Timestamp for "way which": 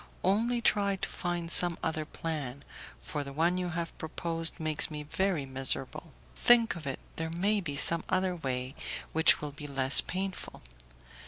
8.35-9.41